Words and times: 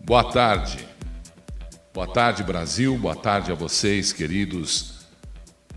Boa 0.00 0.24
tarde. 0.30 0.86
Boa 1.92 2.06
tarde, 2.06 2.42
Brasil. 2.42 2.96
Boa 2.98 3.16
tarde 3.16 3.50
a 3.50 3.54
vocês, 3.54 4.12
queridos 4.12 5.06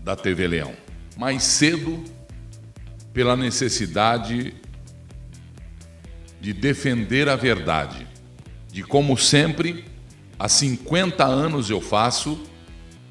da 0.04 0.14
TV 0.14 0.46
Leão. 0.46 0.74
Mais 1.16 1.42
cedo, 1.42 2.04
pela 3.12 3.36
necessidade 3.36 4.54
de 6.40 6.52
defender 6.52 7.28
a 7.28 7.36
verdade, 7.36 8.06
de 8.72 8.82
como 8.82 9.16
sempre, 9.18 9.84
há 10.38 10.48
50 10.48 11.24
anos 11.24 11.68
eu 11.68 11.80
faço, 11.80 12.40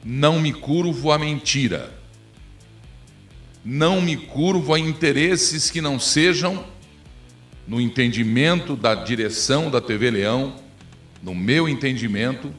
não 0.04 0.40
me 0.40 0.54
curvo 0.54 1.12
à 1.12 1.20
mentira. 1.20 1.92
Não 3.66 4.00
me 4.00 4.16
curvo 4.16 4.74
a 4.74 4.80
interesses 4.80 5.70
que 5.70 5.82
não 5.82 6.00
sejam, 6.00 6.66
no 7.68 7.82
entendimento 7.82 8.76
da 8.76 8.96
direção 8.96 9.70
da 9.70 9.82
TV 9.82 10.10
Leão, 10.10 10.56
no 11.22 11.36
meu 11.36 11.68
entendimento, 11.68 12.54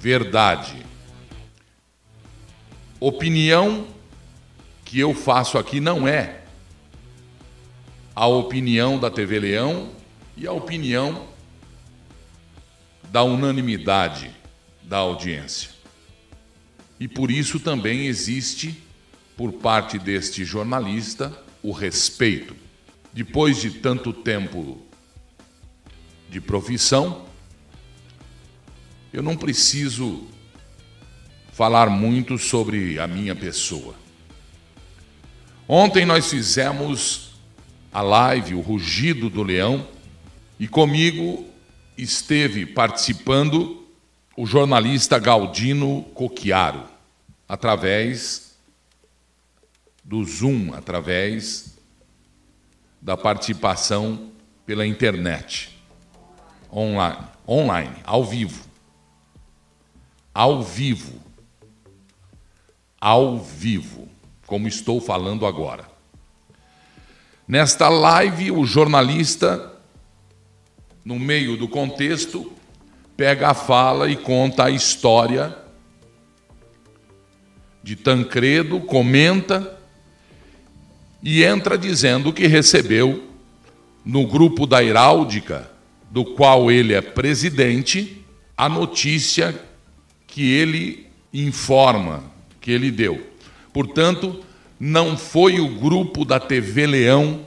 verdade. 0.00 0.76
Opinião 3.00 3.88
que 4.84 5.00
eu 5.00 5.12
faço 5.12 5.58
aqui 5.58 5.80
não 5.80 6.06
é 6.06 6.42
a 8.14 8.26
opinião 8.26 8.98
da 8.98 9.10
TV 9.10 9.40
Leão 9.40 9.90
e 10.36 10.46
a 10.46 10.52
opinião 10.52 11.26
da 13.10 13.22
unanimidade 13.22 14.30
da 14.82 14.98
audiência. 14.98 15.70
E 17.00 17.08
por 17.08 17.30
isso 17.30 17.58
também 17.58 18.06
existe, 18.06 18.80
por 19.36 19.52
parte 19.52 19.98
deste 19.98 20.44
jornalista, 20.44 21.36
o 21.62 21.72
respeito. 21.72 22.61
Depois 23.12 23.60
de 23.60 23.70
tanto 23.70 24.12
tempo 24.12 24.80
de 26.30 26.40
profissão, 26.40 27.26
eu 29.12 29.22
não 29.22 29.36
preciso 29.36 30.26
falar 31.52 31.90
muito 31.90 32.38
sobre 32.38 32.98
a 32.98 33.06
minha 33.06 33.36
pessoa. 33.36 33.94
Ontem 35.68 36.06
nós 36.06 36.30
fizemos 36.30 37.32
a 37.92 38.00
live, 38.00 38.54
o 38.54 38.60
Rugido 38.60 39.28
do 39.28 39.42
Leão, 39.42 39.86
e 40.58 40.66
comigo 40.66 41.46
esteve 41.98 42.64
participando 42.64 43.86
o 44.34 44.46
jornalista 44.46 45.18
Galdino 45.18 46.02
Coquiaro, 46.14 46.84
através 47.46 48.54
do 50.02 50.24
Zoom, 50.24 50.72
através 50.72 51.76
da 53.02 53.16
participação 53.16 54.30
pela 54.64 54.86
internet, 54.86 55.76
online, 56.72 57.18
online 57.48 57.96
ao 58.04 58.24
vivo. 58.24 58.64
Ao 60.32 60.62
vivo. 60.62 61.20
Ao 63.00 63.36
vivo, 63.40 64.08
como 64.46 64.68
estou 64.68 65.00
falando 65.00 65.44
agora. 65.44 65.90
Nesta 67.48 67.88
live, 67.88 68.52
o 68.52 68.64
jornalista, 68.64 69.72
no 71.04 71.18
meio 71.18 71.56
do 71.56 71.66
contexto, 71.66 72.52
pega 73.16 73.48
a 73.48 73.54
fala 73.54 74.08
e 74.08 74.16
conta 74.16 74.66
a 74.66 74.70
história 74.70 75.58
de 77.82 77.96
Tancredo, 77.96 78.80
comenta 78.80 79.81
e 81.22 81.44
entra 81.44 81.78
dizendo 81.78 82.32
que 82.32 82.46
recebeu 82.46 83.22
no 84.04 84.26
grupo 84.26 84.66
da 84.66 84.82
Heráldica, 84.82 85.70
do 86.10 86.24
qual 86.24 86.70
ele 86.70 86.92
é 86.92 87.00
presidente, 87.00 88.24
a 88.56 88.68
notícia 88.68 89.54
que 90.26 90.52
ele 90.52 91.06
informa, 91.32 92.24
que 92.60 92.70
ele 92.70 92.90
deu. 92.90 93.26
Portanto, 93.72 94.42
não 94.78 95.16
foi 95.16 95.60
o 95.60 95.68
grupo 95.68 96.24
da 96.24 96.40
TV 96.40 96.86
Leão 96.86 97.46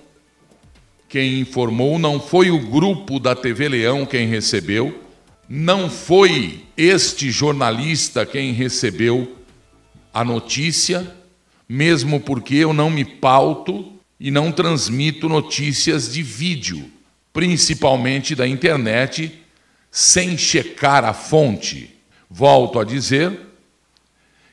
quem 1.07 1.39
informou, 1.39 1.99
não 1.99 2.19
foi 2.19 2.49
o 2.49 2.59
grupo 2.59 3.19
da 3.19 3.35
TV 3.35 3.69
Leão 3.69 4.05
quem 4.05 4.27
recebeu, 4.27 5.03
não 5.47 5.89
foi 5.89 6.63
este 6.75 7.29
jornalista 7.29 8.25
quem 8.25 8.51
recebeu 8.51 9.35
a 10.13 10.23
notícia, 10.23 11.15
mesmo 11.67 12.19
porque 12.19 12.55
eu 12.55 12.73
não 12.73 12.89
me 12.89 13.03
pauto 13.03 13.93
e 14.19 14.31
não 14.31 14.51
transmito 14.51 15.27
notícias 15.27 16.11
de 16.11 16.21
vídeo, 16.21 16.89
principalmente 17.33 18.35
da 18.35 18.47
internet, 18.47 19.41
sem 19.91 20.37
checar 20.37 21.03
a 21.03 21.13
fonte. 21.13 21.95
Volto 22.29 22.79
a 22.79 22.83
dizer, 22.83 23.39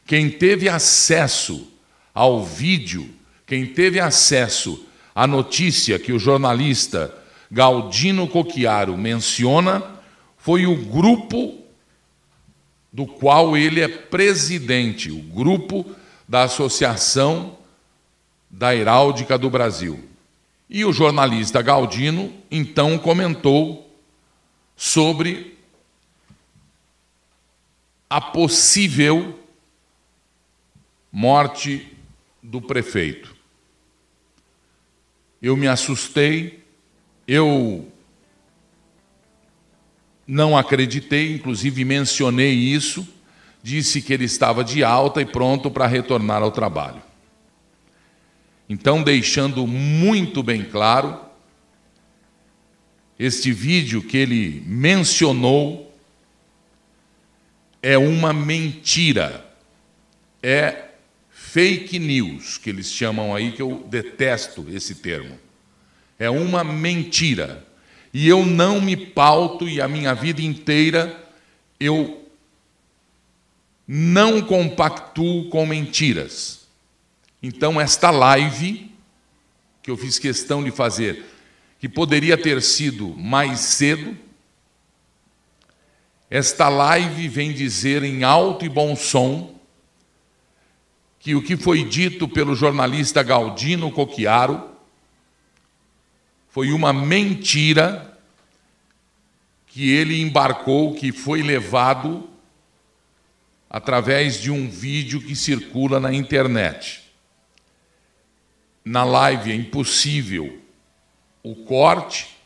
quem 0.07 0.29
teve 0.29 0.69
acesso 0.69 1.69
ao 2.15 2.45
vídeo, 2.45 3.09
quem 3.47 3.67
teve 3.67 4.01
acesso 4.01 4.85
à 5.15 5.27
notícia 5.27 5.99
que 5.99 6.13
o 6.13 6.19
jornalista 6.19 7.15
Galdino 7.51 8.27
Coquiaro 8.27 8.97
menciona, 8.97 9.83
foi 10.39 10.67
o 10.67 10.77
grupo 10.77 11.59
do 12.93 13.07
qual 13.07 13.57
ele 13.57 13.81
é 13.81 13.89
presidente, 13.89 15.11
o 15.11 15.19
grupo 15.19 15.87
da 16.33 16.45
Associação 16.45 17.59
da 18.49 18.75
Heráldica 18.75 19.37
do 19.37 19.51
Brasil. 19.51 20.03
E 20.67 20.83
o 20.83 20.91
jornalista 20.91 21.61
Galdino 21.61 22.33
então 22.51 22.99
comentou 22.99 23.95
sobre 24.75 25.59
a 28.09 28.19
possível 28.19 29.39
morte 31.13 31.95
do 32.43 32.63
prefeito. 32.63 33.37
Eu 35.43 35.55
me 35.55 35.69
assustei, 35.69 36.65
eu 37.29 37.93
não 40.27 40.57
acreditei, 40.57 41.35
inclusive 41.35 41.85
mencionei 41.85 42.55
isso, 42.55 43.07
disse 43.63 44.03
que 44.03 44.13
ele 44.13 44.25
estava 44.25 44.65
de 44.65 44.83
alta 44.83 45.23
e 45.23 45.25
pronto 45.25 45.71
para 45.71 45.87
retornar 45.87 46.43
ao 46.43 46.51
trabalho. 46.51 47.03
Então, 48.69 49.03
deixando 49.03 49.67
muito 49.67 50.43
bem 50.43 50.65
claro, 50.65 51.21
este 53.19 53.53
vídeo 53.53 54.03
que 54.03 54.17
ele 54.17 54.63
mencionou 54.67 55.95
é 57.83 57.99
uma 57.99 58.33
mentira, 58.33 59.45
é 60.43 60.87
fake 61.31 61.99
news, 61.99 62.57
que 62.57 62.71
eles 62.71 62.91
chamam 62.91 63.35
aí, 63.35 63.53
que 63.53 63.61
eu 63.61 63.87
detesto 63.89 64.67
esse 64.71 64.97
termo. 64.97 65.39
É 66.19 66.31
uma 66.31 66.65
mentira. 66.65 67.67
E 68.15 68.27
eu 68.29 68.45
não 68.47 68.81
me 68.81 68.97
pauto, 68.97 69.69
e 69.69 69.81
a 69.81 69.87
minha 69.87 70.15
vida 70.15 70.41
inteira 70.41 71.23
eu 71.79 72.22
não 73.87 74.41
compactuo 74.41 75.49
com 75.49 75.67
mentiras. 75.67 76.67
Então, 77.43 77.81
esta 77.81 78.11
live, 78.11 78.91
que 79.83 79.91
eu 79.91 79.97
fiz 79.97 80.19
questão 80.19 80.63
de 80.63 80.71
fazer, 80.71 81.25
que 81.79 81.89
poderia 81.89 82.39
ter 82.39 82.63
sido 82.63 83.09
mais 83.17 83.61
cedo, 83.61 84.17
esta 86.31 86.69
live 86.69 87.29
vem 87.29 87.53
dizer 87.53 88.03
em 88.03 88.23
alto 88.25 88.65
e 88.65 88.69
bom 88.69 88.97
som 88.97 89.55
que 91.19 91.35
o 91.35 91.43
que 91.43 91.57
foi 91.57 91.85
dito 91.85 92.27
pelo 92.27 92.55
jornalista 92.55 93.23
Galdino 93.23 93.93
Coquiaro 93.93 94.71
foi 96.49 96.73
uma 96.73 96.93
mentira 96.93 98.19
que 99.67 99.91
ele 99.91 100.21
embarcou, 100.21 100.95
que 100.95 101.13
foi 101.13 101.43
levado 101.43 102.29
através 103.73 104.39
de 104.39 104.51
um 104.51 104.69
vídeo 104.69 105.19
que 105.19 105.35
circula 105.35 105.99
na 105.99 106.13
internet. 106.13 107.01
Na 108.85 109.03
live 109.03 109.51
é 109.51 109.55
impossível 109.55 110.61
o 111.43 111.55
corte. 111.55 112.37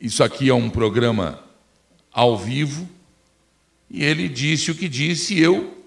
Isso 0.00 0.22
aqui 0.22 0.48
é 0.48 0.54
um 0.54 0.70
programa 0.70 1.42
ao 2.12 2.38
vivo. 2.38 2.88
E 3.90 4.04
ele 4.04 4.28
disse 4.28 4.70
o 4.70 4.74
que 4.76 4.88
disse, 4.88 5.34
e 5.34 5.42
eu 5.42 5.84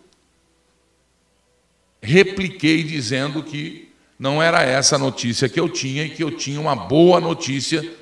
repliquei 2.02 2.84
dizendo 2.84 3.42
que 3.42 3.94
não 4.20 4.44
era 4.44 4.62
essa 4.62 4.98
a 4.98 5.00
notícia 5.00 5.48
que 5.48 5.60
eu 5.60 5.70
tinha 5.70 6.04
e 6.04 6.10
que 6.10 6.22
eu 6.22 6.32
tinha 6.32 6.60
uma 6.60 6.76
boa 6.76 7.22
notícia 7.22 7.96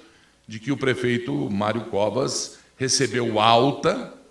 de 0.47 0.59
que 0.59 0.71
o 0.71 0.77
prefeito 0.77 1.31
Mário 1.51 1.85
Covas 1.85 2.57
recebeu 2.77 3.39
alta, 3.39 4.22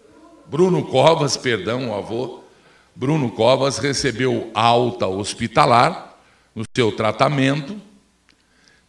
Bruno 0.53 0.85
Covas, 0.85 1.35
perdão, 1.35 1.89
o 1.89 1.95
avô, 1.95 2.45
Bruno 2.95 3.31
Covas 3.31 3.79
recebeu 3.79 4.51
alta 4.53 5.07
hospitalar 5.07 6.15
no 6.55 6.63
seu 6.77 6.93
tratamento, 6.93 7.81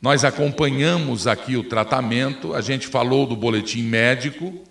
Nós 0.01 0.25
acompanhamos 0.25 1.25
aqui 1.25 1.55
o 1.55 1.63
tratamento, 1.63 2.53
a 2.53 2.59
gente 2.59 2.85
falou 2.85 3.25
do 3.25 3.37
boletim 3.37 3.81
médico, 3.81 4.61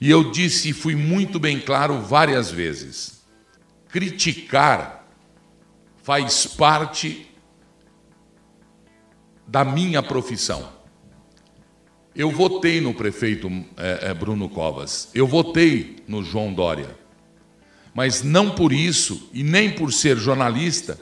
e 0.00 0.10
eu 0.10 0.30
disse 0.30 0.70
e 0.70 0.72
fui 0.72 0.96
muito 0.96 1.38
bem 1.38 1.60
claro 1.60 2.00
várias 2.00 2.50
vezes: 2.50 3.22
criticar 3.90 5.04
faz 6.02 6.46
parte 6.46 7.30
da 9.46 9.66
minha 9.66 10.02
profissão. 10.02 10.75
Eu 12.16 12.30
votei 12.30 12.80
no 12.80 12.94
prefeito 12.94 13.50
é, 13.76 14.08
é, 14.08 14.14
Bruno 14.14 14.48
Covas, 14.48 15.10
eu 15.14 15.26
votei 15.26 15.96
no 16.08 16.24
João 16.24 16.52
Dória, 16.52 16.96
mas 17.94 18.22
não 18.22 18.50
por 18.50 18.72
isso 18.72 19.28
e 19.32 19.42
nem 19.42 19.70
por 19.70 19.92
ser 19.92 20.16
jornalista 20.16 20.98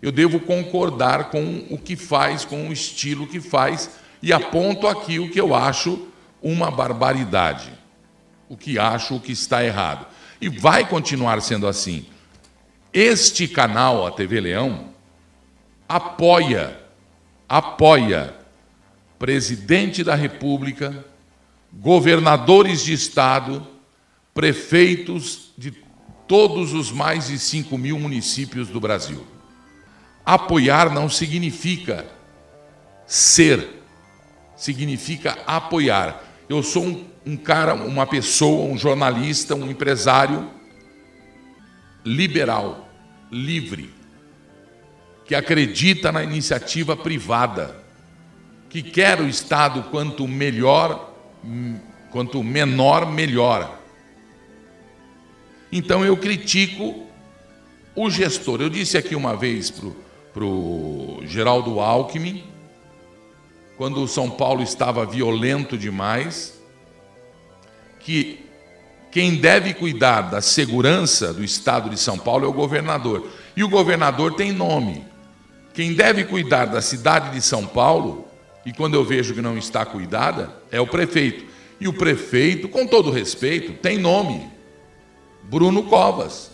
eu 0.00 0.12
devo 0.12 0.40
concordar 0.40 1.30
com 1.30 1.66
o 1.70 1.78
que 1.78 1.96
faz, 1.96 2.44
com 2.44 2.68
o 2.68 2.72
estilo 2.72 3.26
que 3.26 3.40
faz, 3.40 3.90
e 4.22 4.32
aponto 4.32 4.86
aqui 4.86 5.18
o 5.18 5.30
que 5.30 5.40
eu 5.40 5.54
acho 5.54 6.08
uma 6.40 6.70
barbaridade, 6.70 7.72
o 8.48 8.56
que 8.56 8.78
acho 8.78 9.16
o 9.16 9.20
que 9.20 9.32
está 9.32 9.64
errado. 9.64 10.06
E 10.40 10.48
vai 10.48 10.88
continuar 10.88 11.40
sendo 11.42 11.66
assim. 11.66 12.06
Este 12.92 13.48
canal, 13.48 14.06
a 14.06 14.12
TV 14.12 14.40
Leão, 14.40 14.90
apoia, 15.88 16.78
apoia 17.48 18.37
presidente 19.18 20.04
da 20.04 20.14
República, 20.14 21.04
governadores 21.72 22.84
de 22.84 22.92
Estado, 22.92 23.66
prefeitos 24.32 25.52
de 25.58 25.72
todos 26.26 26.72
os 26.72 26.92
mais 26.92 27.28
de 27.28 27.38
5 27.38 27.76
mil 27.76 27.98
municípios 27.98 28.68
do 28.68 28.78
Brasil. 28.78 29.26
Apoiar 30.24 30.92
não 30.92 31.08
significa 31.08 32.06
ser, 33.06 33.82
significa 34.54 35.38
apoiar. 35.46 36.22
Eu 36.48 36.62
sou 36.62 36.84
um, 36.84 37.04
um 37.26 37.36
cara, 37.36 37.74
uma 37.74 38.06
pessoa, 38.06 38.70
um 38.70 38.76
jornalista, 38.76 39.54
um 39.54 39.70
empresário 39.70 40.50
liberal, 42.04 42.88
livre, 43.30 43.90
que 45.24 45.34
acredita 45.34 46.12
na 46.12 46.22
iniciativa 46.22 46.96
privada, 46.96 47.77
que 48.68 48.82
quer 48.82 49.20
o 49.20 49.28
Estado 49.28 49.84
quanto 49.90 50.28
melhor, 50.28 51.14
quanto 52.10 52.42
menor, 52.42 53.10
melhor. 53.10 53.78
Então 55.72 56.04
eu 56.04 56.16
critico 56.16 57.06
o 57.94 58.10
gestor. 58.10 58.60
Eu 58.60 58.70
disse 58.70 58.96
aqui 58.96 59.14
uma 59.14 59.36
vez 59.36 59.70
para 59.70 60.44
o 60.44 61.20
Geraldo 61.24 61.80
Alckmin, 61.80 62.44
quando 63.76 64.02
o 64.02 64.08
São 64.08 64.30
Paulo 64.30 64.62
estava 64.62 65.06
violento 65.06 65.76
demais, 65.76 66.60
que 68.00 68.44
quem 69.10 69.36
deve 69.36 69.72
cuidar 69.72 70.22
da 70.22 70.40
segurança 70.40 71.32
do 71.32 71.42
estado 71.42 71.88
de 71.88 71.98
São 71.98 72.18
Paulo 72.18 72.44
é 72.44 72.48
o 72.48 72.52
governador. 72.52 73.28
E 73.56 73.64
o 73.64 73.68
governador 73.68 74.34
tem 74.34 74.52
nome. 74.52 75.04
Quem 75.72 75.94
deve 75.94 76.24
cuidar 76.24 76.66
da 76.66 76.82
cidade 76.82 77.30
de 77.30 77.40
São 77.40 77.66
Paulo, 77.66 78.27
e 78.68 78.72
quando 78.74 78.92
eu 78.92 79.02
vejo 79.02 79.32
que 79.32 79.40
não 79.40 79.56
está 79.56 79.86
cuidada, 79.86 80.54
é 80.70 80.78
o 80.78 80.86
prefeito. 80.86 81.46
E 81.80 81.88
o 81.88 81.92
prefeito, 81.94 82.68
com 82.68 82.86
todo 82.86 83.10
respeito, 83.10 83.72
tem 83.80 83.96
nome: 83.96 84.46
Bruno 85.44 85.84
Covas. 85.84 86.50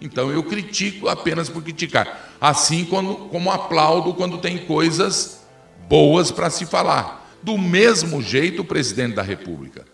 Então 0.00 0.30
eu 0.30 0.44
critico 0.44 1.08
apenas 1.08 1.48
por 1.48 1.60
criticar. 1.60 2.36
Assim 2.40 2.84
como, 2.84 3.28
como 3.30 3.50
aplaudo 3.50 4.14
quando 4.14 4.38
tem 4.38 4.58
coisas 4.58 5.44
boas 5.88 6.30
para 6.30 6.50
se 6.50 6.66
falar. 6.66 7.36
Do 7.42 7.58
mesmo 7.58 8.22
jeito, 8.22 8.62
o 8.62 8.64
presidente 8.64 9.16
da 9.16 9.22
República. 9.22 9.84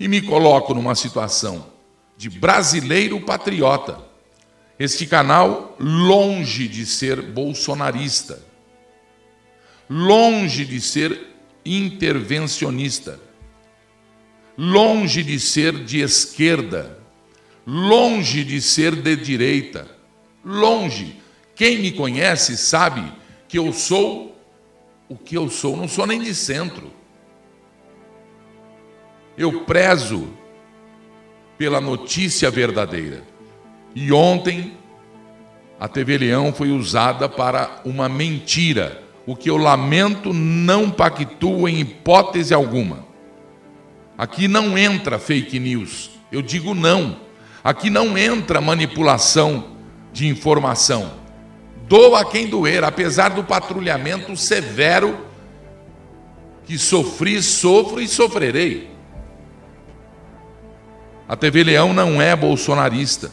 E 0.00 0.08
me 0.08 0.22
coloco 0.22 0.72
numa 0.72 0.94
situação 0.94 1.66
de 2.16 2.30
brasileiro 2.30 3.20
patriota. 3.20 3.98
Este 4.78 5.04
canal, 5.06 5.76
longe 5.78 6.66
de 6.66 6.86
ser 6.86 7.20
bolsonarista, 7.20 8.51
longe 9.88 10.64
de 10.64 10.80
ser 10.80 11.28
intervencionista, 11.64 13.20
longe 14.56 15.22
de 15.22 15.38
ser 15.38 15.84
de 15.84 16.00
esquerda, 16.00 16.98
longe 17.66 18.44
de 18.44 18.60
ser 18.60 18.94
de 18.96 19.16
direita, 19.16 19.88
longe. 20.44 21.20
Quem 21.54 21.78
me 21.78 21.92
conhece 21.92 22.56
sabe 22.56 23.04
que 23.48 23.58
eu 23.58 23.72
sou 23.72 24.32
o 25.08 25.16
que 25.16 25.36
eu 25.36 25.50
sou, 25.50 25.76
não 25.76 25.86
sou 25.86 26.06
nem 26.06 26.20
de 26.20 26.34
centro. 26.34 26.90
Eu 29.36 29.64
prezo 29.64 30.32
pela 31.58 31.80
notícia 31.80 32.50
verdadeira. 32.50 33.22
E 33.94 34.10
ontem 34.10 34.76
a 35.78 35.86
TV 35.86 36.16
Leão 36.18 36.52
foi 36.52 36.70
usada 36.70 37.28
para 37.28 37.82
uma 37.84 38.08
mentira, 38.08 39.02
o 39.26 39.36
que 39.36 39.48
eu 39.48 39.56
lamento 39.56 40.32
não 40.32 40.90
pactuo 40.90 41.68
em 41.68 41.80
hipótese 41.80 42.52
alguma. 42.52 43.04
Aqui 44.16 44.48
não 44.48 44.76
entra 44.76 45.18
fake 45.18 45.58
news, 45.58 46.10
eu 46.30 46.42
digo 46.42 46.74
não. 46.74 47.16
Aqui 47.62 47.88
não 47.88 48.18
entra 48.18 48.60
manipulação 48.60 49.76
de 50.12 50.26
informação. 50.26 51.12
Doa 51.88 52.24
quem 52.24 52.46
doer, 52.46 52.84
apesar 52.84 53.30
do 53.30 53.44
patrulhamento 53.44 54.36
severo 54.36 55.26
que 56.64 56.78
sofri, 56.78 57.42
sofro 57.42 58.00
e 58.00 58.08
sofrerei. 58.08 58.90
A 61.28 61.36
TV 61.36 61.64
Leão 61.64 61.92
não 61.92 62.20
é 62.20 62.34
bolsonarista. 62.34 63.30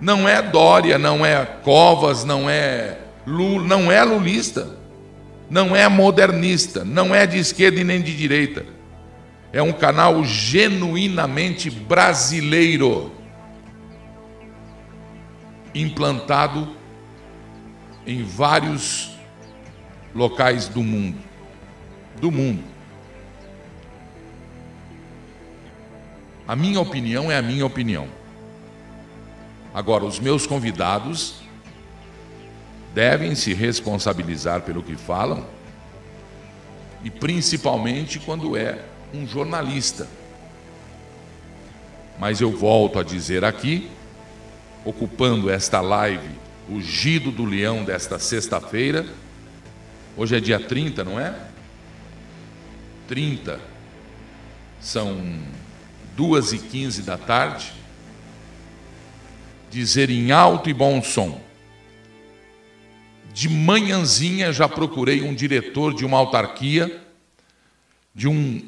Não 0.00 0.28
é 0.28 0.40
Dória, 0.40 0.98
não 0.98 1.24
é 1.24 1.44
Covas, 1.44 2.24
não 2.24 2.48
é 2.48 2.98
Lula, 3.26 3.66
não 3.66 3.92
é 3.92 4.02
lulista. 4.02 4.79
Não 5.50 5.74
é 5.74 5.88
modernista, 5.88 6.84
não 6.84 7.12
é 7.12 7.26
de 7.26 7.36
esquerda 7.36 7.80
e 7.80 7.84
nem 7.84 8.00
de 8.00 8.16
direita. 8.16 8.64
É 9.52 9.60
um 9.60 9.72
canal 9.72 10.24
genuinamente 10.24 11.68
brasileiro 11.68 13.10
implantado 15.74 16.76
em 18.06 18.22
vários 18.22 19.10
locais 20.14 20.68
do 20.68 20.84
mundo. 20.84 21.18
Do 22.20 22.30
mundo. 22.30 22.62
A 26.46 26.54
minha 26.54 26.80
opinião 26.80 27.30
é 27.30 27.36
a 27.36 27.42
minha 27.42 27.66
opinião. 27.66 28.08
Agora, 29.74 30.04
os 30.04 30.18
meus 30.20 30.46
convidados 30.46 31.39
devem 32.94 33.34
se 33.34 33.54
responsabilizar 33.54 34.62
pelo 34.62 34.82
que 34.82 34.96
falam 34.96 35.46
e 37.02 37.10
principalmente 37.10 38.18
quando 38.18 38.56
é 38.56 38.78
um 39.14 39.26
jornalista. 39.26 40.06
Mas 42.18 42.40
eu 42.40 42.50
volto 42.56 42.98
a 42.98 43.02
dizer 43.02 43.44
aqui 43.44 43.88
ocupando 44.84 45.50
esta 45.50 45.80
live, 45.80 46.28
o 46.68 46.80
Gido 46.80 47.30
do 47.30 47.44
Leão 47.44 47.84
desta 47.84 48.18
sexta-feira. 48.18 49.06
Hoje 50.16 50.36
é 50.36 50.40
dia 50.40 50.58
30, 50.58 51.04
não 51.04 51.18
é? 51.18 51.34
30. 53.08 53.60
São 54.80 55.38
duas 56.16 56.52
e 56.52 56.58
quinze 56.58 57.02
da 57.02 57.18
tarde. 57.18 57.72
Dizer 59.70 60.10
em 60.10 60.32
alto 60.32 60.68
e 60.68 60.74
bom 60.74 61.02
som. 61.02 61.40
De 63.32 63.48
manhãzinha 63.48 64.52
já 64.52 64.68
procurei 64.68 65.22
um 65.22 65.34
diretor 65.34 65.94
de 65.94 66.04
uma 66.04 66.18
autarquia, 66.18 67.00
de, 68.14 68.28
um, 68.28 68.62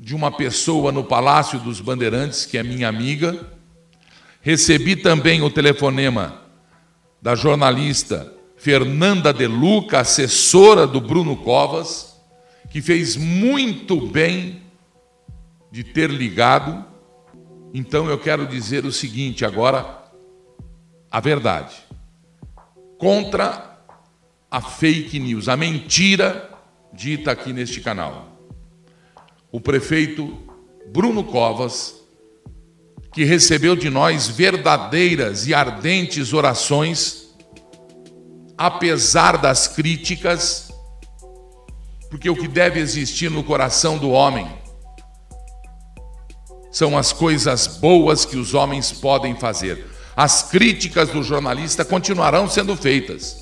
de 0.00 0.14
uma 0.14 0.30
pessoa 0.30 0.90
no 0.90 1.04
Palácio 1.04 1.58
dos 1.58 1.80
Bandeirantes, 1.80 2.44
que 2.44 2.58
é 2.58 2.62
minha 2.62 2.88
amiga, 2.88 3.38
Recebi 4.44 4.96
também 4.96 5.40
o 5.40 5.48
telefonema 5.48 6.42
da 7.22 7.36
jornalista 7.36 8.34
Fernanda 8.56 9.32
De 9.32 9.46
Luca, 9.46 10.00
assessora 10.00 10.84
do 10.84 11.00
Bruno 11.00 11.36
Covas, 11.36 12.20
que 12.68 12.82
fez 12.82 13.16
muito 13.16 14.08
bem 14.08 14.60
de 15.70 15.84
ter 15.84 16.10
ligado. 16.10 16.84
Então 17.72 18.10
eu 18.10 18.18
quero 18.18 18.44
dizer 18.44 18.84
o 18.84 18.90
seguinte 18.90 19.44
agora, 19.44 20.02
a 21.08 21.20
verdade. 21.20 21.76
Contra 22.98 23.71
a 24.52 24.60
fake 24.60 25.18
news, 25.18 25.48
a 25.48 25.56
mentira 25.56 26.50
dita 26.92 27.32
aqui 27.32 27.54
neste 27.54 27.80
canal. 27.80 28.36
O 29.50 29.58
prefeito 29.58 30.38
Bruno 30.92 31.24
Covas 31.24 31.94
que 33.14 33.24
recebeu 33.24 33.74
de 33.74 33.88
nós 33.88 34.28
verdadeiras 34.28 35.46
e 35.46 35.54
ardentes 35.54 36.34
orações, 36.34 37.34
apesar 38.56 39.38
das 39.38 39.66
críticas, 39.68 40.70
Porque 42.10 42.28
o 42.28 42.36
que 42.36 42.46
deve 42.46 42.78
existir 42.78 43.30
no 43.30 43.42
coração 43.42 43.96
do 43.96 44.10
homem 44.10 44.46
são 46.70 46.98
as 46.98 47.10
coisas 47.10 47.66
boas 47.66 48.26
que 48.26 48.36
os 48.36 48.52
homens 48.52 48.92
podem 48.92 49.34
fazer. 49.34 49.86
As 50.14 50.42
críticas 50.42 51.08
do 51.08 51.22
jornalista 51.22 51.86
continuarão 51.86 52.46
sendo 52.46 52.76
feitas. 52.76 53.41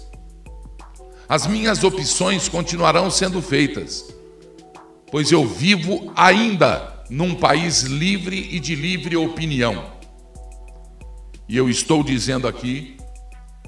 As 1.31 1.47
minhas 1.47 1.85
opções 1.85 2.49
continuarão 2.49 3.09
sendo 3.09 3.41
feitas. 3.41 4.13
Pois 5.13 5.31
eu 5.31 5.47
vivo 5.47 6.13
ainda 6.17 7.05
num 7.09 7.37
país 7.37 7.83
livre 7.83 8.49
e 8.51 8.59
de 8.59 8.75
livre 8.75 9.17
opinião. 9.17 9.93
E 11.49 11.57
eu 11.57 11.71
estou 11.71 12.03
dizendo 12.03 12.49
aqui, 12.49 12.97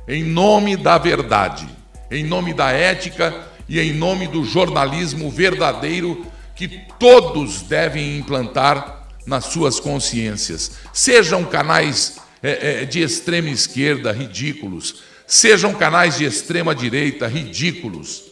em 0.09 0.25
nome 0.25 0.77
da 0.77 0.99
verdade, 0.99 1.69
em 2.11 2.25
nome 2.25 2.53
da 2.53 2.73
ética 2.73 3.33
e 3.69 3.79
em 3.79 3.93
nome 3.93 4.27
do 4.27 4.45
jornalismo 4.45 5.31
verdadeiro 5.31 6.27
que 6.57 6.67
todos 6.99 7.63
devem 7.63 8.19
implantar 8.19 9.07
nas 9.25 9.45
suas 9.45 9.79
consciências. 9.79 10.79
Sejam 10.93 11.45
canais 11.45 12.17
é, 12.43 12.83
é, 12.83 12.85
de 12.85 13.01
extrema 13.01 13.51
esquerda 13.51 14.11
ridículos, 14.11 15.12
sejam 15.33 15.73
canais 15.73 16.19
de 16.19 16.27
extrema 16.27 16.75
direita 16.75 17.27
ridículos. 17.27 18.31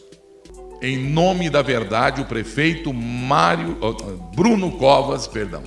Em 0.79 0.99
nome 0.99 1.49
da 1.49 1.63
verdade, 1.63 2.21
o 2.21 2.25
prefeito 2.25 2.93
Mário 2.93 3.75
Bruno 4.35 4.77
Covas, 4.77 5.25
perdão, 5.25 5.63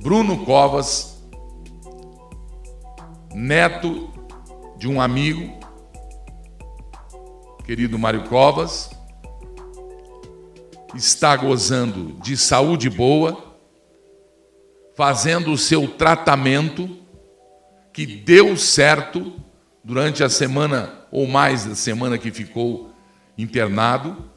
Bruno 0.00 0.44
Covas, 0.44 1.20
neto 3.34 4.12
de 4.76 4.86
um 4.86 5.00
amigo 5.00 5.58
querido 7.64 7.98
Mário 7.98 8.22
Covas, 8.28 8.90
está 10.94 11.34
gozando 11.34 12.12
de 12.22 12.36
saúde 12.36 12.88
boa, 12.88 13.56
fazendo 14.96 15.50
o 15.50 15.58
seu 15.58 15.88
tratamento, 15.88 16.96
que 17.92 18.06
deu 18.06 18.56
certo 18.56 19.47
durante 19.88 20.22
a 20.22 20.28
semana 20.28 20.92
ou 21.10 21.26
mais 21.26 21.64
da 21.64 21.74
semana 21.74 22.18
que 22.18 22.30
ficou 22.30 22.92
internado, 23.38 24.30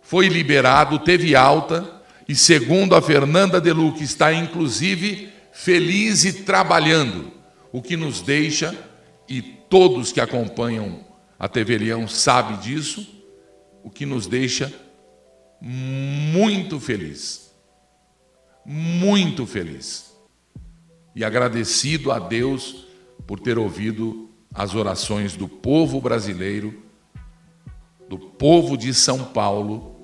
foi 0.00 0.26
liberado, 0.26 0.98
teve 1.00 1.36
alta, 1.36 2.00
e 2.26 2.34
segundo 2.34 2.94
a 2.94 3.02
Fernanda 3.02 3.60
Deluque, 3.60 4.02
está 4.02 4.32
inclusive 4.32 5.30
feliz 5.52 6.24
e 6.24 6.44
trabalhando, 6.44 7.30
o 7.70 7.82
que 7.82 7.94
nos 7.94 8.22
deixa, 8.22 8.74
e 9.28 9.42
todos 9.42 10.12
que 10.12 10.20
acompanham 10.20 11.04
a 11.38 11.46
TV 11.46 11.76
Leão 11.76 12.08
sabe 12.08 12.56
disso, 12.56 13.06
o 13.84 13.90
que 13.90 14.06
nos 14.06 14.26
deixa 14.26 14.72
muito 15.60 16.80
feliz. 16.80 17.54
Muito 18.64 19.46
feliz. 19.46 20.16
E 21.14 21.22
agradecido 21.22 22.10
a 22.10 22.18
Deus 22.18 22.86
por 23.26 23.38
ter 23.40 23.58
ouvido 23.58 24.29
as 24.52 24.74
orações 24.74 25.36
do 25.36 25.48
povo 25.48 26.00
brasileiro, 26.00 26.82
do 28.08 28.18
povo 28.18 28.76
de 28.76 28.92
São 28.92 29.24
Paulo, 29.24 29.96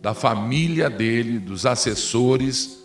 da 0.00 0.14
família 0.14 0.88
dele, 0.88 1.38
dos 1.38 1.66
assessores. 1.66 2.82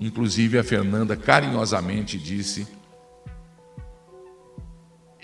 Inclusive 0.00 0.58
a 0.58 0.64
Fernanda 0.64 1.16
carinhosamente 1.16 2.18
disse 2.18 2.66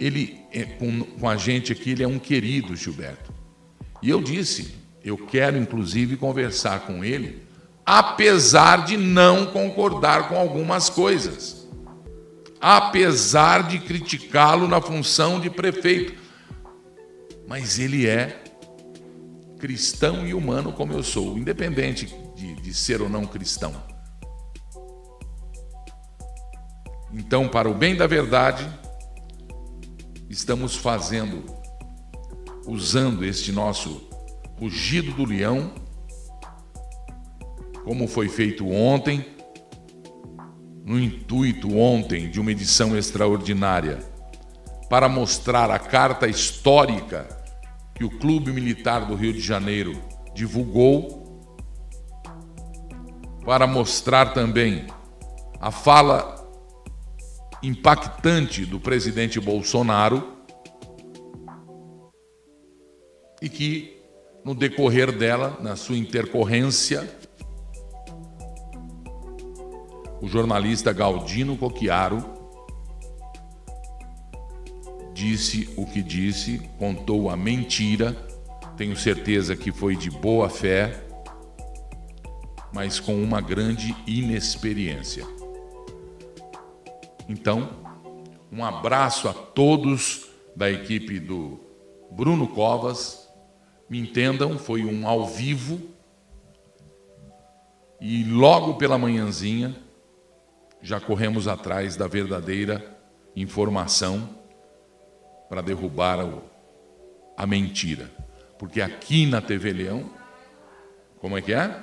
ele, 0.04 0.40
é, 0.52 0.64
com, 0.64 1.28
a 1.28 1.36
gente 1.36 1.72
aqui, 1.72 1.90
ele 1.90 2.02
é 2.02 2.08
um 2.08 2.18
querido, 2.18 2.74
Gilberto. 2.74 3.32
E 4.02 4.10
eu 4.10 4.20
disse, 4.20 4.74
eu 5.04 5.16
quero 5.16 5.56
inclusive 5.56 6.16
conversar 6.16 6.80
com 6.80 7.04
ele, 7.04 7.42
apesar 7.86 8.84
de 8.84 8.96
não 8.96 9.46
concordar 9.46 10.28
com 10.28 10.36
algumas 10.36 10.90
coisas, 10.90 11.61
apesar 12.62 13.66
de 13.66 13.80
criticá-lo 13.80 14.68
na 14.68 14.80
função 14.80 15.40
de 15.40 15.50
prefeito. 15.50 16.14
Mas 17.48 17.80
ele 17.80 18.06
é 18.06 18.40
cristão 19.58 20.24
e 20.24 20.32
humano 20.32 20.72
como 20.72 20.92
eu 20.92 21.02
sou, 21.02 21.36
independente 21.36 22.06
de, 22.36 22.54
de 22.54 22.72
ser 22.72 23.02
ou 23.02 23.08
não 23.08 23.24
cristão. 23.24 23.74
Então, 27.12 27.48
para 27.48 27.68
o 27.68 27.74
bem 27.74 27.96
da 27.96 28.06
verdade, 28.06 28.66
estamos 30.30 30.76
fazendo, 30.76 31.44
usando 32.64 33.24
este 33.24 33.50
nosso 33.50 34.08
rugido 34.58 35.12
do 35.12 35.24
leão, 35.24 35.74
como 37.84 38.06
foi 38.06 38.28
feito 38.28 38.66
ontem, 38.70 39.26
no 40.84 40.98
intuito 40.98 41.76
ontem 41.76 42.28
de 42.28 42.40
uma 42.40 42.50
edição 42.50 42.96
extraordinária, 42.96 43.98
para 44.90 45.08
mostrar 45.08 45.70
a 45.70 45.78
carta 45.78 46.26
histórica 46.26 47.26
que 47.94 48.04
o 48.04 48.10
Clube 48.18 48.52
Militar 48.52 49.06
do 49.06 49.14
Rio 49.14 49.32
de 49.32 49.40
Janeiro 49.40 49.96
divulgou, 50.34 51.22
para 53.44 53.66
mostrar 53.66 54.34
também 54.34 54.86
a 55.60 55.70
fala 55.70 56.42
impactante 57.62 58.64
do 58.64 58.80
presidente 58.80 59.38
Bolsonaro 59.40 60.36
e 63.40 63.48
que, 63.48 64.00
no 64.44 64.54
decorrer 64.54 65.12
dela, 65.12 65.58
na 65.60 65.76
sua 65.76 65.96
intercorrência, 65.96 67.08
o 70.22 70.28
jornalista 70.28 70.92
Galdino 70.92 71.56
Coquiaro 71.56 72.24
disse 75.12 75.68
o 75.76 75.84
que 75.84 76.00
disse, 76.00 76.60
contou 76.78 77.28
a 77.28 77.36
mentira, 77.36 78.12
tenho 78.76 78.96
certeza 78.96 79.56
que 79.56 79.72
foi 79.72 79.96
de 79.96 80.08
boa 80.10 80.48
fé, 80.48 81.04
mas 82.72 83.00
com 83.00 83.20
uma 83.20 83.40
grande 83.40 83.96
inexperiência. 84.06 85.26
Então, 87.28 87.70
um 88.52 88.64
abraço 88.64 89.28
a 89.28 89.34
todos 89.34 90.28
da 90.54 90.70
equipe 90.70 91.18
do 91.18 91.58
Bruno 92.12 92.46
Covas. 92.46 93.28
Me 93.90 93.98
entendam, 93.98 94.56
foi 94.56 94.84
um 94.84 95.06
ao 95.06 95.26
vivo. 95.26 95.80
E 98.00 98.22
logo 98.24 98.74
pela 98.74 98.96
manhãzinha 98.96 99.76
já 100.82 101.00
corremos 101.00 101.48
atrás 101.48 101.96
da 101.96 102.06
verdadeira 102.06 102.98
informação 103.34 104.36
para 105.48 105.62
derrubar 105.62 106.18
a 107.36 107.46
mentira. 107.46 108.10
Porque 108.58 108.80
aqui 108.80 109.24
na 109.24 109.40
TV 109.40 109.72
Leão, 109.72 110.10
como 111.18 111.38
é 111.38 111.42
que 111.42 111.52
é? 111.52 111.82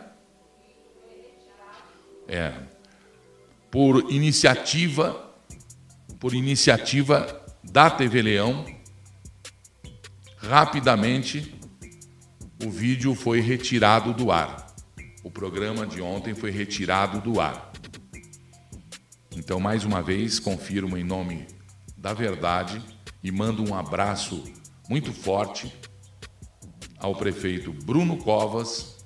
É. 2.28 2.54
Por 3.72 4.12
iniciativa 4.12 5.30
por 6.20 6.34
iniciativa 6.34 7.42
da 7.64 7.90
TV 7.90 8.22
Leão, 8.22 8.66
rapidamente 10.38 11.56
o 12.64 12.70
vídeo 12.70 13.16
foi 13.16 13.40
retirado 13.40 14.14
do 14.14 14.32
ar. 14.32 14.68
O 15.24 15.32
programa 15.32 15.88
de 15.88 16.02
ontem 16.02 16.36
foi 16.36 16.52
retirado 16.52 17.22
do 17.22 17.40
ar. 17.40 17.69
Então, 19.40 19.58
mais 19.58 19.86
uma 19.86 20.02
vez, 20.02 20.38
confirmo 20.38 20.98
em 20.98 21.04
nome 21.04 21.48
da 21.96 22.14
verdade 22.14 22.84
e 23.24 23.32
mando 23.32 23.64
um 23.64 23.74
abraço 23.74 24.44
muito 24.90 25.14
forte 25.14 25.74
ao 26.98 27.16
prefeito 27.16 27.72
Bruno 27.72 28.18
Covas, 28.18 28.98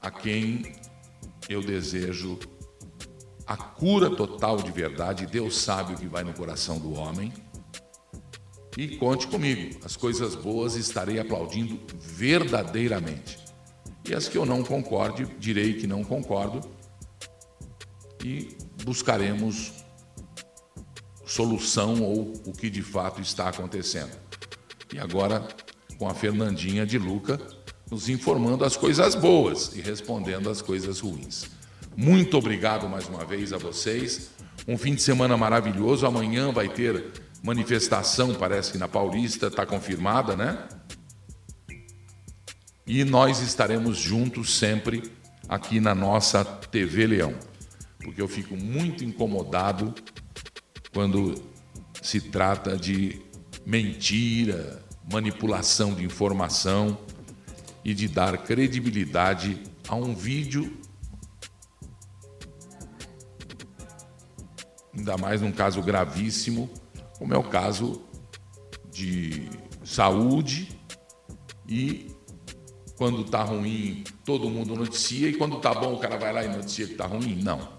a 0.00 0.12
quem 0.12 0.76
eu 1.48 1.60
desejo 1.60 2.38
a 3.44 3.56
cura 3.56 4.14
total 4.14 4.58
de 4.58 4.70
verdade, 4.70 5.26
Deus 5.26 5.58
sabe 5.58 5.94
o 5.94 5.96
que 5.96 6.06
vai 6.06 6.22
no 6.22 6.32
coração 6.32 6.78
do 6.78 6.94
homem. 6.94 7.32
E 8.78 8.96
conte 8.96 9.26
comigo, 9.26 9.80
as 9.84 9.96
coisas 9.96 10.36
boas 10.36 10.76
estarei 10.76 11.18
aplaudindo 11.18 11.80
verdadeiramente. 11.98 13.40
E 14.08 14.14
as 14.14 14.28
que 14.28 14.38
eu 14.38 14.46
não 14.46 14.62
concorde, 14.62 15.26
direi 15.40 15.74
que 15.74 15.88
não 15.88 16.04
concordo 16.04 16.60
e 18.24 18.65
buscaremos 18.86 19.72
solução 21.26 22.00
ou 22.04 22.32
o 22.46 22.52
que 22.52 22.70
de 22.70 22.82
fato 22.82 23.20
está 23.20 23.48
acontecendo. 23.48 24.16
E 24.94 24.98
agora, 25.00 25.44
com 25.98 26.08
a 26.08 26.14
Fernandinha 26.14 26.86
de 26.86 26.96
Luca, 26.96 27.40
nos 27.90 28.08
informando 28.08 28.64
as 28.64 28.76
coisas 28.76 29.16
boas 29.16 29.74
e 29.74 29.80
respondendo 29.80 30.48
as 30.48 30.62
coisas 30.62 31.00
ruins. 31.00 31.46
Muito 31.96 32.38
obrigado 32.38 32.88
mais 32.88 33.08
uma 33.08 33.24
vez 33.24 33.52
a 33.52 33.58
vocês. 33.58 34.30
Um 34.68 34.78
fim 34.78 34.94
de 34.94 35.02
semana 35.02 35.36
maravilhoso. 35.36 36.06
Amanhã 36.06 36.52
vai 36.52 36.68
ter 36.68 37.06
manifestação, 37.42 38.34
parece 38.34 38.70
que 38.70 38.78
na 38.78 38.86
Paulista, 38.86 39.48
está 39.48 39.66
confirmada, 39.66 40.36
né? 40.36 40.58
E 42.86 43.02
nós 43.02 43.40
estaremos 43.40 43.98
juntos 43.98 44.56
sempre 44.56 45.10
aqui 45.48 45.80
na 45.80 45.92
nossa 45.92 46.44
TV 46.44 47.08
Leão, 47.08 47.34
porque 47.98 48.20
eu 48.20 48.28
fico 48.28 48.56
muito 48.56 49.04
incomodado 49.04 49.94
quando 50.92 51.34
se 52.02 52.20
trata 52.20 52.76
de 52.76 53.20
mentira, 53.64 54.84
manipulação 55.10 55.94
de 55.94 56.04
informação 56.04 56.98
e 57.84 57.94
de 57.94 58.08
dar 58.08 58.38
credibilidade 58.38 59.62
a 59.88 59.94
um 59.94 60.14
vídeo, 60.14 60.76
ainda 64.96 65.16
mais 65.16 65.40
num 65.40 65.52
caso 65.52 65.82
gravíssimo, 65.82 66.70
como 67.18 67.34
é 67.34 67.38
o 67.38 67.44
caso 67.44 68.02
de 68.90 69.48
saúde 69.84 70.68
e 71.68 72.10
quando 72.96 73.22
está 73.22 73.42
ruim 73.42 74.02
todo 74.24 74.48
mundo 74.48 74.74
noticia 74.74 75.28
e 75.28 75.34
quando 75.34 75.58
está 75.58 75.74
bom 75.74 75.94
o 75.94 75.98
cara 75.98 76.16
vai 76.16 76.32
lá 76.32 76.44
e 76.44 76.48
noticia 76.48 76.86
que 76.86 76.92
está 76.92 77.06
ruim. 77.06 77.40
Não. 77.42 77.75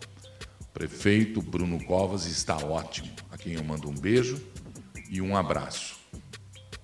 Prefeito 0.77 1.41
Bruno 1.41 1.83
Covas 1.85 2.27
está 2.27 2.55
ótimo, 2.55 3.09
a 3.31 3.37
quem 3.37 3.53
eu 3.53 3.63
mando 3.63 3.89
um 3.89 3.95
beijo 3.95 4.39
e 5.09 5.19
um 5.19 5.35
abraço. 5.35 5.97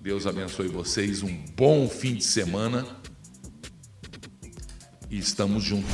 Deus 0.01 0.25
abençoe 0.25 0.67
vocês, 0.67 1.21
um 1.21 1.45
bom 1.55 1.87
fim 1.87 2.15
de 2.15 2.23
semana 2.23 2.87
e 5.11 5.19
estamos 5.19 5.63
juntos. 5.63 5.93